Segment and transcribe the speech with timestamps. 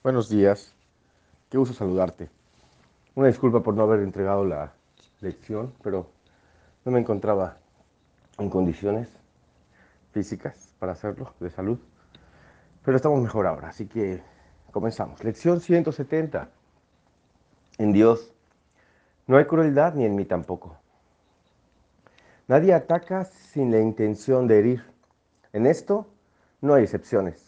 [0.00, 0.76] Buenos días,
[1.50, 2.30] qué gusto saludarte.
[3.16, 4.72] Una disculpa por no haber entregado la
[5.20, 6.08] lección, pero
[6.84, 7.56] no me encontraba
[8.38, 9.08] en condiciones
[10.12, 11.80] físicas para hacerlo, de salud.
[12.84, 14.22] Pero estamos mejor ahora, así que
[14.70, 15.24] comenzamos.
[15.24, 16.48] Lección 170.
[17.78, 18.32] En Dios
[19.26, 20.76] no hay crueldad ni en mí tampoco.
[22.46, 24.84] Nadie ataca sin la intención de herir.
[25.52, 26.06] En esto
[26.60, 27.47] no hay excepciones.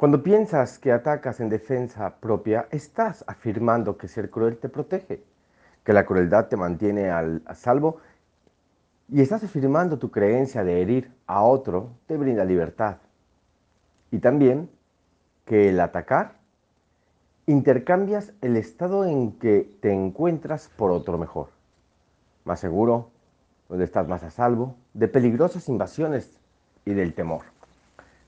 [0.00, 5.22] Cuando piensas que atacas en defensa propia, estás afirmando que ser cruel te protege,
[5.84, 7.98] que la crueldad te mantiene a salvo
[9.10, 12.96] y estás afirmando tu creencia de herir a otro te brinda libertad.
[14.10, 14.70] Y también
[15.44, 16.32] que el atacar
[17.44, 21.48] intercambias el estado en que te encuentras por otro mejor,
[22.46, 23.10] más seguro,
[23.68, 26.40] donde estás más a salvo, de peligrosas invasiones
[26.86, 27.42] y del temor.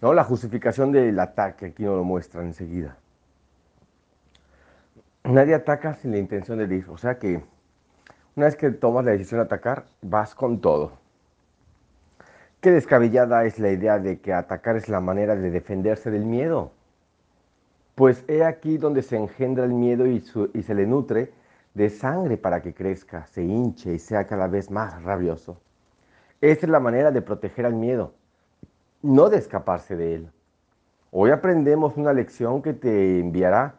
[0.03, 0.13] ¿No?
[0.13, 2.97] La justificación del ataque, aquí no lo muestra enseguida.
[5.25, 6.87] Nadie ataca sin la intención de ir.
[6.91, 7.43] O sea que
[8.35, 10.93] una vez que tomas la decisión de atacar, vas con todo.
[12.61, 16.73] Qué descabellada es la idea de que atacar es la manera de defenderse del miedo.
[17.95, 20.25] Pues he aquí donde se engendra el miedo y,
[20.55, 21.33] y se le nutre
[21.75, 25.61] de sangre para que crezca, se hinche y sea cada vez más rabioso.
[26.41, 28.15] Esa es la manera de proteger al miedo
[29.03, 30.31] no de escaparse de él.
[31.11, 33.75] Hoy aprendemos una lección que te enviará,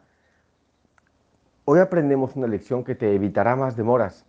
[1.65, 4.25] hoy aprendemos una lección que te evitará más demoras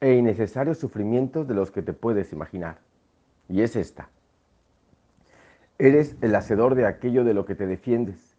[0.00, 2.78] e innecesarios sufrimientos de los que te puedes imaginar.
[3.48, 4.08] Y es esta.
[5.78, 8.36] Eres el hacedor de aquello de lo que te defiendes,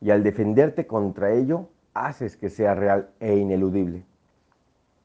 [0.00, 4.04] y al defenderte contra ello, haces que sea real e ineludible.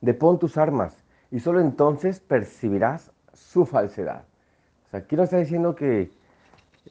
[0.02, 4.24] Depón tus armas, y solo entonces percibirás su falsedad.
[4.88, 6.12] O sea, aquí nos está diciendo que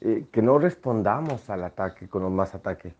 [0.01, 2.93] eh, que no respondamos al ataque con más ataque.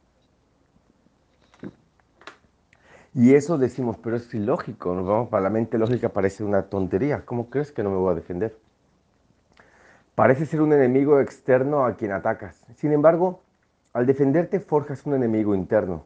[3.13, 7.23] Y eso decimos, pero es ilógico, nos vamos para la mente lógica, parece una tontería.
[7.25, 8.58] ¿Cómo crees que no me voy a defender?
[10.15, 12.65] Parece ser un enemigo externo a quien atacas.
[12.75, 13.41] Sin embargo,
[13.93, 16.03] al defenderte forjas un enemigo interno,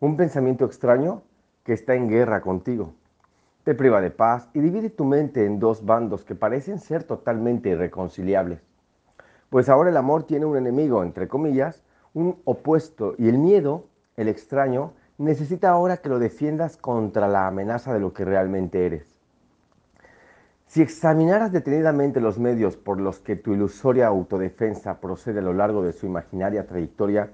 [0.00, 1.22] un pensamiento extraño
[1.62, 2.92] que está en guerra contigo.
[3.62, 7.68] Te priva de paz y divide tu mente en dos bandos que parecen ser totalmente
[7.68, 8.67] irreconciliables.
[9.50, 11.82] Pues ahora el amor tiene un enemigo, entre comillas,
[12.14, 13.84] un opuesto, y el miedo,
[14.16, 19.16] el extraño, necesita ahora que lo defiendas contra la amenaza de lo que realmente eres.
[20.66, 25.82] Si examinaras detenidamente los medios por los que tu ilusoria autodefensa procede a lo largo
[25.82, 27.30] de su imaginaria trayectoria,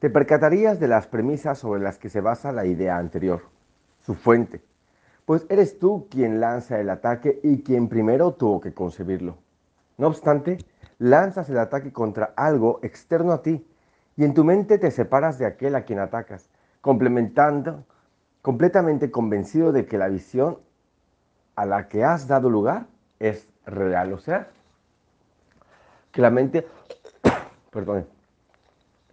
[0.00, 3.42] te percatarías de las premisas sobre las que se basa la idea anterior,
[4.00, 4.60] su fuente,
[5.24, 9.38] pues eres tú quien lanza el ataque y quien primero tuvo que concebirlo.
[9.96, 10.58] No obstante,
[10.98, 13.66] lanzas el ataque contra algo externo a ti
[14.16, 16.48] y en tu mente te separas de aquel a quien atacas,
[16.80, 17.84] complementando,
[18.42, 20.58] completamente convencido de que la visión
[21.56, 22.86] a la que has dado lugar
[23.18, 24.12] es real.
[24.12, 24.48] O sea,
[26.12, 26.66] que la mente,
[27.70, 28.06] perdón,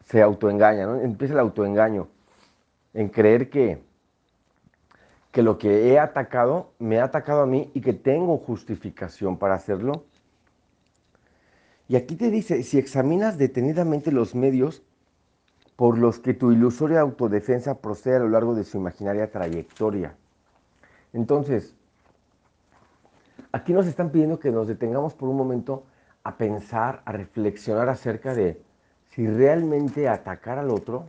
[0.06, 1.00] se autoengaña, ¿no?
[1.00, 2.08] Empieza el autoengaño
[2.94, 3.82] en creer que,
[5.32, 9.56] que lo que he atacado me ha atacado a mí y que tengo justificación para
[9.56, 10.06] hacerlo
[11.92, 14.82] y aquí te dice, si examinas detenidamente los medios
[15.76, 20.16] por los que tu ilusoria autodefensa procede a lo largo de su imaginaria trayectoria.
[21.12, 21.76] Entonces,
[23.52, 25.84] aquí nos están pidiendo que nos detengamos por un momento
[26.24, 28.62] a pensar, a reflexionar acerca de
[29.10, 31.08] si realmente atacar al otro,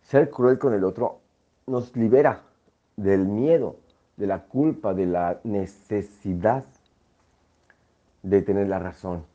[0.00, 1.20] ser cruel con el otro,
[1.66, 2.44] nos libera
[2.96, 3.76] del miedo,
[4.16, 6.64] de la culpa, de la necesidad
[8.22, 9.30] de tener la razón.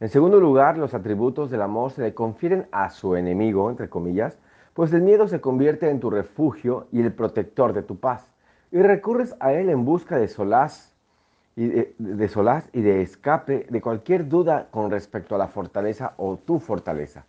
[0.00, 4.38] En segundo lugar, los atributos del amor se le confieren a su enemigo, entre comillas,
[4.72, 8.28] pues el miedo se convierte en tu refugio y el protector de tu paz.
[8.70, 10.94] Y recurres a él en busca de solaz
[11.56, 16.36] y de, solaz y de escape de cualquier duda con respecto a la fortaleza o
[16.36, 17.24] tu fortaleza.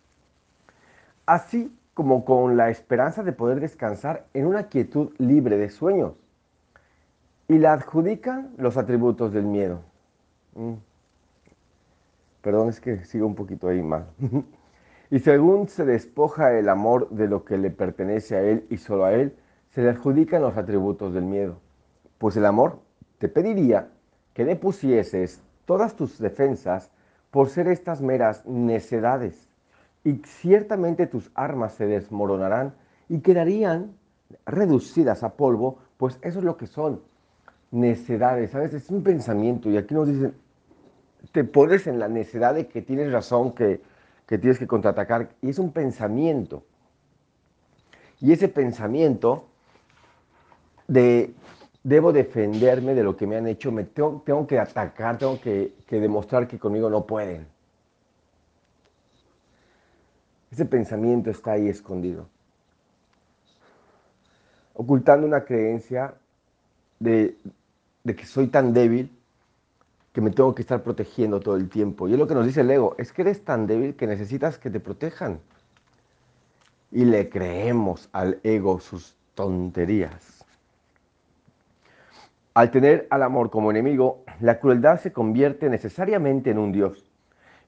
[1.26, 6.12] Así como con la esperanza de poder descansar en una quietud libre de sueños.
[7.48, 9.80] Y la adjudican los atributos del miedo.
[10.54, 10.74] Mm.
[12.42, 14.06] Perdón, es que sigo un poquito ahí mal.
[15.10, 19.04] y según se despoja el amor de lo que le pertenece a él y solo
[19.04, 19.34] a él,
[19.70, 21.58] se le adjudican los atributos del miedo.
[22.18, 22.80] Pues el amor
[23.18, 23.88] te pediría
[24.34, 26.90] que depusieses todas tus defensas
[27.30, 29.48] por ser estas meras necedades.
[30.02, 32.74] Y ciertamente tus armas se desmoronarán
[33.08, 33.92] y quedarían
[34.46, 37.00] reducidas a polvo, pues eso es lo que son
[37.70, 38.50] necedades.
[38.50, 38.74] ¿Sabes?
[38.74, 40.34] Es un pensamiento y aquí nos dicen,
[41.32, 43.80] te pones en la necesidad de que tienes razón, que,
[44.26, 46.64] que tienes que contraatacar y es un pensamiento.
[48.20, 49.46] Y ese pensamiento
[50.86, 51.34] de
[51.82, 55.74] debo defenderme de lo que me han hecho, me tengo, tengo que atacar, tengo que,
[55.86, 57.46] que demostrar que conmigo no pueden.
[60.50, 62.26] Ese pensamiento está ahí escondido,
[64.74, 66.14] ocultando una creencia
[66.98, 67.36] de,
[68.02, 69.16] de que soy tan débil
[70.12, 72.08] que me tengo que estar protegiendo todo el tiempo.
[72.08, 74.58] Y es lo que nos dice el ego, es que eres tan débil que necesitas
[74.58, 75.40] que te protejan.
[76.90, 80.44] Y le creemos al ego sus tonterías.
[82.54, 87.10] Al tener al amor como enemigo, la crueldad se convierte necesariamente en un dios.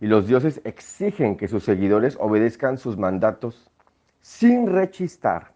[0.00, 3.70] Y los dioses exigen que sus seguidores obedezcan sus mandatos
[4.20, 5.52] sin rechistar.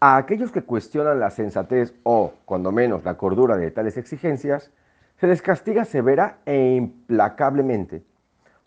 [0.00, 4.72] A aquellos que cuestionan la sensatez o, cuando menos, la cordura de tales exigencias,
[5.20, 8.02] se les castiga severa e implacablemente,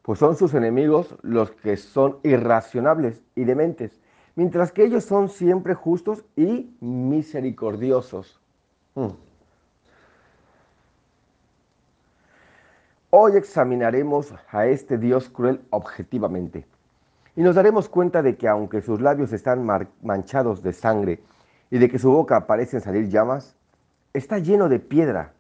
[0.03, 3.99] pues son sus enemigos los que son irracionables y dementes,
[4.35, 8.39] mientras que ellos son siempre justos y misericordiosos.
[8.93, 9.13] Hmm.
[13.09, 16.67] Hoy examinaremos a este Dios cruel objetivamente
[17.35, 19.65] y nos daremos cuenta de que aunque sus labios están
[20.03, 21.19] manchados de sangre
[21.71, 23.55] y de que su boca parecen salir llamas,
[24.13, 25.33] está lleno de piedra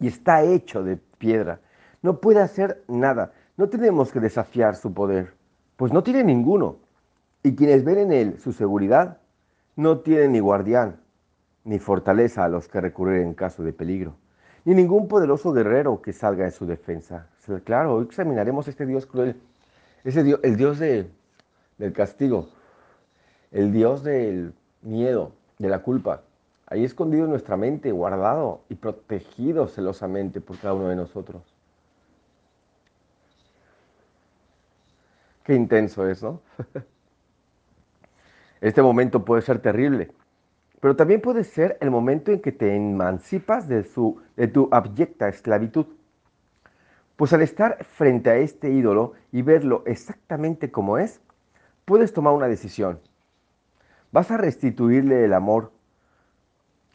[0.00, 1.60] y está hecho de piedra.
[2.02, 3.32] No puede hacer nada.
[3.56, 5.34] No tenemos que desafiar su poder,
[5.76, 6.76] pues no tiene ninguno.
[7.42, 9.18] Y quienes ven en él su seguridad,
[9.76, 11.00] no tienen ni guardián,
[11.64, 14.16] ni fortaleza a los que recurrir en caso de peligro,
[14.64, 17.28] ni ningún poderoso guerrero que salga en su defensa.
[17.64, 19.40] Claro, hoy examinaremos este Dios cruel,
[20.04, 21.12] ese Dios, el Dios del
[21.94, 22.48] castigo,
[23.50, 24.52] el Dios del
[24.82, 26.22] miedo, de la culpa,
[26.70, 31.42] ahí escondido en nuestra mente, guardado y protegido celosamente por cada uno de nosotros.
[35.44, 36.40] Qué intenso es, ¿no?
[38.60, 40.10] Este momento puede ser terrible,
[40.80, 43.86] pero también puede ser el momento en que te emancipas de,
[44.36, 45.86] de tu abyecta esclavitud.
[47.14, 51.20] Pues al estar frente a este ídolo y verlo exactamente como es,
[51.84, 52.98] puedes tomar una decisión.
[54.10, 55.70] ¿Vas a restituirle el amor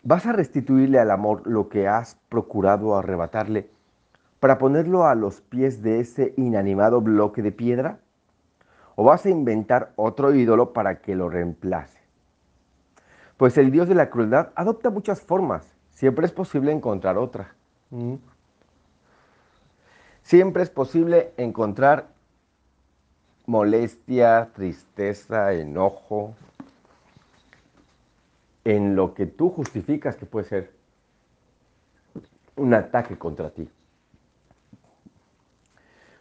[0.05, 3.69] ¿Vas a restituirle al amor lo que has procurado arrebatarle
[4.41, 7.99] para ponerlo a los pies de ese inanimado bloque de piedra?
[8.95, 11.97] ¿O vas a inventar otro ídolo para que lo reemplace?
[13.37, 15.65] Pues el Dios de la crueldad adopta muchas formas.
[15.91, 17.55] Siempre es posible encontrar otra.
[17.89, 18.15] Mm.
[20.21, 22.07] Siempre es posible encontrar
[23.45, 26.35] molestia, tristeza, enojo,
[28.65, 30.71] en lo que tú justificas que puede ser
[32.55, 33.69] un ataque contra ti.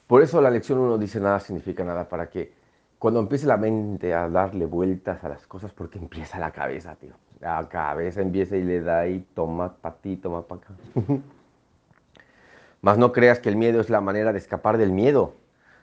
[0.07, 2.53] Por eso la lección 1 dice nada significa nada, para que
[2.99, 7.15] cuando empiece la mente a darle vueltas a las cosas, porque empieza la cabeza, tío.
[7.41, 10.75] La cabeza empieza y le da y toma para ti, toma para acá.
[12.83, 15.35] Mas no creas que el miedo es la manera de escapar del miedo.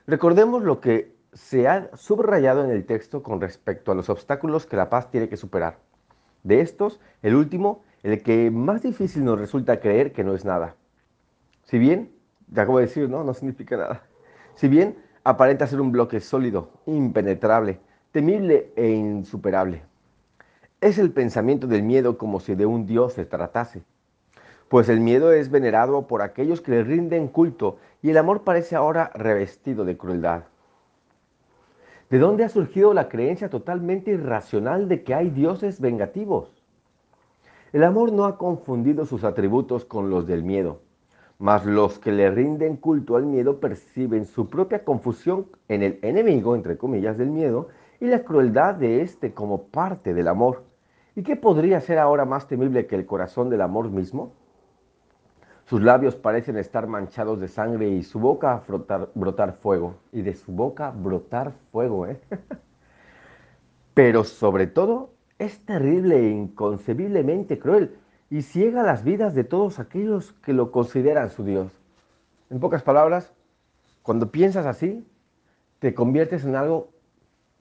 [0.07, 4.77] Recordemos lo que se ha subrayado en el texto con respecto a los obstáculos que
[4.77, 5.77] la paz tiene que superar.
[6.43, 10.75] De estos, el último, el que más difícil nos resulta creer que no es nada.
[11.63, 12.11] Si bien,
[12.47, 14.03] ya acabo de decir, no, no significa nada.
[14.55, 17.79] Si bien aparenta ser un bloque sólido, impenetrable,
[18.11, 19.83] temible e insuperable.
[20.81, 23.83] Es el pensamiento del miedo como si de un dios se tratase.
[24.69, 28.75] Pues el miedo es venerado por aquellos que le rinden culto y el amor parece
[28.75, 30.43] ahora revestido de crueldad.
[32.09, 36.49] ¿De dónde ha surgido la creencia totalmente irracional de que hay dioses vengativos?
[37.71, 40.81] El amor no ha confundido sus atributos con los del miedo,
[41.37, 46.55] mas los que le rinden culto al miedo perciben su propia confusión en el enemigo,
[46.55, 47.67] entre comillas, del miedo
[47.99, 50.63] y la crueldad de éste como parte del amor.
[51.15, 54.33] ¿Y qué podría ser ahora más temible que el corazón del amor mismo?
[55.69, 58.63] Sus labios parecen estar manchados de sangre y su boca
[59.13, 59.97] brotar fuego.
[60.11, 62.19] Y de su boca brotar fuego, ¿eh?
[63.93, 67.95] Pero sobre todo es terrible e inconcebiblemente cruel
[68.31, 71.71] y ciega las vidas de todos aquellos que lo consideran su Dios.
[72.49, 73.31] En pocas palabras,
[74.01, 75.07] cuando piensas así,
[75.77, 76.89] te conviertes en algo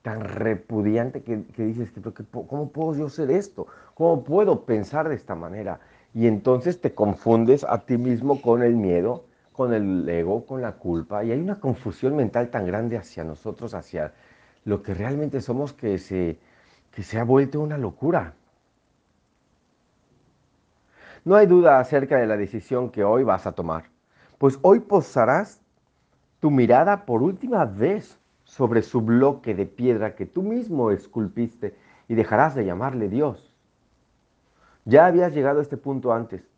[0.01, 1.93] tan repudiante que, dices,
[2.31, 3.67] ¿cómo puedo yo ser esto?
[3.93, 5.79] ¿Cómo puedo pensar de esta manera?
[6.13, 10.73] Y entonces te confundes a ti mismo con el miedo, con el ego, con la
[10.73, 11.23] culpa.
[11.23, 14.13] Y hay una confusión mental tan grande hacia nosotros, hacia
[14.65, 16.39] lo que realmente somos, que se,
[16.91, 18.33] que se ha vuelto una locura.
[21.25, 23.85] No hay duda acerca de la decisión que hoy vas a tomar,
[24.37, 25.61] pues hoy posarás
[26.39, 31.75] tu mirada por última vez sobre su bloque de piedra que tú mismo esculpiste
[32.07, 33.48] y dejarás de llamarle Dios.
[34.89, 36.49] Ya habías llegado a este punto antes,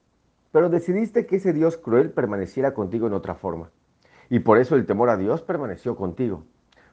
[0.54, 3.72] pero decidiste que ese Dios cruel permaneciera contigo en otra forma.
[4.30, 6.46] Y por eso el temor a Dios permaneció contigo.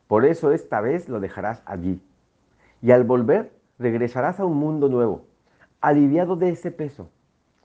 [0.09, 2.03] Por eso esta vez lo dejarás allí.
[2.83, 5.27] Y al volver, regresarás a un mundo nuevo,
[5.81, 7.09] aliviado de ese peso.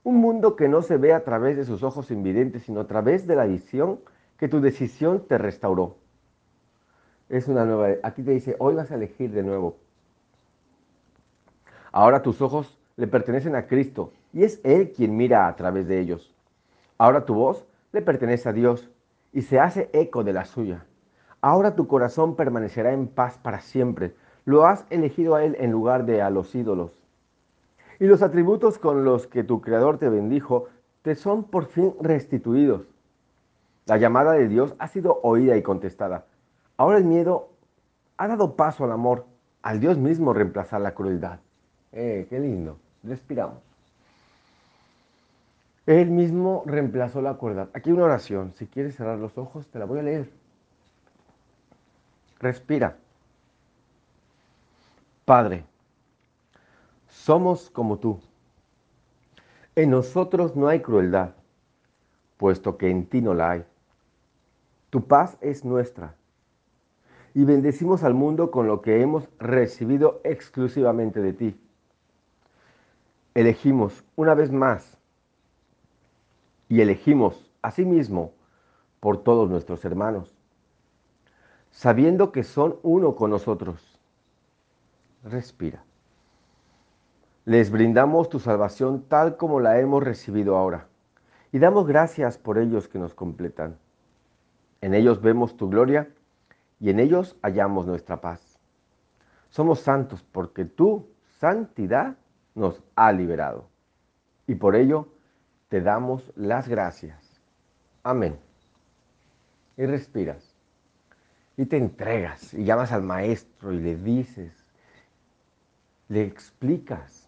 [0.04, 3.26] Un mundo que no se ve a través de sus ojos invidentes, sino a través
[3.26, 3.98] de la visión
[4.38, 5.96] que tu decisión te restauró.
[7.28, 7.98] Es una nueva.
[8.04, 9.78] Aquí te dice, hoy vas a elegir de nuevo.
[11.90, 16.00] Ahora tus ojos le pertenecen a Cristo y es Él quien mira a través de
[16.00, 16.34] ellos.
[16.98, 18.90] Ahora tu voz le pertenece a Dios
[19.32, 20.86] y se hace eco de la suya.
[21.40, 24.14] Ahora tu corazón permanecerá en paz para siempre.
[24.44, 26.98] Lo has elegido a Él en lugar de a los ídolos.
[27.98, 30.66] Y los atributos con los que tu Creador te bendijo
[31.02, 32.86] te son por fin restituidos.
[33.86, 36.24] La llamada de Dios ha sido oída y contestada.
[36.76, 37.50] Ahora el miedo
[38.16, 39.26] ha dado paso al amor,
[39.62, 41.40] al Dios mismo reemplazar la crueldad.
[41.94, 42.78] Eh, qué lindo.
[43.04, 43.58] Respiramos.
[45.86, 47.68] Él mismo reemplazó la crueldad.
[47.72, 48.52] Aquí una oración.
[48.54, 50.28] Si quieres cerrar los ojos, te la voy a leer.
[52.40, 52.96] Respira.
[55.24, 55.64] Padre,
[57.08, 58.20] somos como tú.
[59.76, 61.34] En nosotros no hay crueldad,
[62.36, 63.64] puesto que en ti no la hay.
[64.90, 66.14] Tu paz es nuestra.
[67.34, 71.63] Y bendecimos al mundo con lo que hemos recibido exclusivamente de ti.
[73.34, 74.96] Elegimos una vez más
[76.68, 78.32] y elegimos asimismo
[79.00, 80.38] por todos nuestros hermanos,
[81.72, 83.98] sabiendo que son uno con nosotros.
[85.24, 85.82] Respira.
[87.44, 90.86] Les brindamos tu salvación tal como la hemos recibido ahora,
[91.50, 93.78] y damos gracias por ellos que nos completan.
[94.80, 96.08] En ellos vemos tu gloria
[96.78, 98.60] y en ellos hallamos nuestra paz.
[99.50, 101.08] Somos santos porque tu
[101.40, 102.16] santidad
[102.54, 103.66] nos ha liberado.
[104.46, 105.08] Y por ello
[105.68, 107.40] te damos las gracias.
[108.02, 108.38] Amén.
[109.76, 110.54] Y respiras.
[111.56, 114.52] Y te entregas y llamas al maestro y le dices,
[116.08, 117.24] le explicas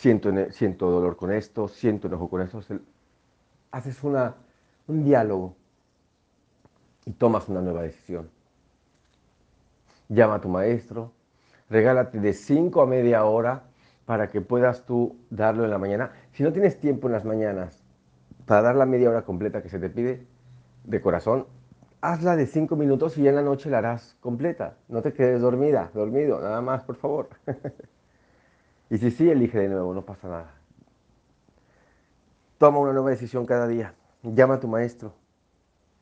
[0.00, 2.60] siento, siento dolor con esto, siento enojo con esto.
[3.70, 4.34] Haces una,
[4.86, 5.54] un diálogo
[7.04, 8.30] y tomas una nueva decisión.
[10.08, 11.12] Llama a tu maestro,
[11.68, 13.62] regálate de 5 a media hora
[14.10, 16.10] para que puedas tú darlo en la mañana.
[16.32, 17.80] Si no tienes tiempo en las mañanas
[18.44, 20.26] para dar la media hora completa que se te pide
[20.82, 21.46] de corazón,
[22.00, 24.74] hazla de 5 minutos y en la noche la harás completa.
[24.88, 27.28] No te quedes dormida, dormido, nada más, por favor.
[28.90, 30.54] Y si sí, elige de nuevo, no pasa nada.
[32.58, 33.94] Toma una nueva decisión cada día.
[34.24, 35.14] Llama a tu maestro,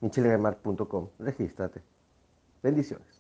[0.00, 1.08] michelremar.com.
[1.18, 1.82] Regístrate.
[2.62, 3.17] Bendiciones.